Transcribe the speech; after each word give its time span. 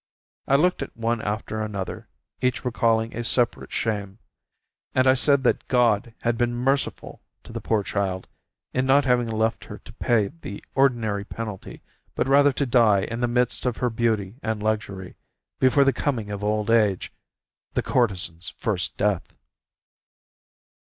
I 0.47 0.55
looked 0.55 0.81
at 0.81 0.97
one 0.97 1.21
after 1.21 1.61
another, 1.61 2.07
each 2.41 2.65
recalling 2.65 3.15
a 3.15 3.23
separate 3.23 3.71
shame, 3.71 4.17
and 4.95 5.05
I 5.05 5.13
said 5.13 5.43
that 5.43 5.67
God 5.67 6.15
had 6.21 6.39
been 6.39 6.55
merciful 6.55 7.21
to 7.43 7.53
the 7.53 7.61
poor 7.61 7.83
child, 7.83 8.27
in 8.73 8.87
not 8.87 9.05
having 9.05 9.27
left 9.27 9.65
her 9.65 9.77
to 9.77 9.93
pay 9.93 10.29
the 10.29 10.63
ordinary 10.73 11.23
penalty, 11.23 11.83
but 12.15 12.27
rather 12.27 12.51
to 12.51 12.65
die 12.65 13.01
in 13.03 13.19
the 13.19 13.27
midst 13.27 13.63
of 13.67 13.77
her 13.77 13.91
beauty 13.91 14.37
and 14.41 14.63
luxury, 14.63 15.17
before 15.59 15.83
the 15.83 15.93
coming 15.93 16.31
of 16.31 16.43
old 16.43 16.71
age, 16.71 17.13
the 17.73 17.83
courtesan's 17.83 18.49
first 18.49 18.97
death. 18.97 19.35